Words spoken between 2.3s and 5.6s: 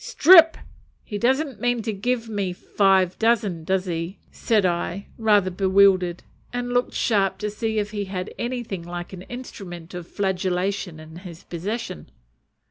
five dozen, does he?" said I, rather